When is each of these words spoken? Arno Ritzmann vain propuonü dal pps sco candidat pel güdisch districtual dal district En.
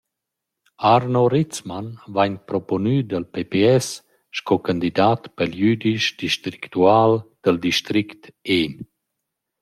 Arno 0.93 1.21
Ritzmann 1.33 1.89
vain 2.15 2.35
propuonü 2.47 2.95
dal 3.09 3.25
pps 3.33 3.85
sco 4.37 4.55
candidat 4.67 5.21
pel 5.35 5.51
güdisch 5.61 6.09
districtual 6.23 7.11
dal 7.43 7.57
district 7.67 8.21
En. 8.59 8.71